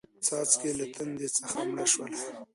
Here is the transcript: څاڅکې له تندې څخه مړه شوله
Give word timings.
څاڅکې 0.25 0.71
له 0.79 0.85
تندې 0.95 1.27
څخه 1.35 1.59
مړه 1.69 1.85
شوله 1.91 2.19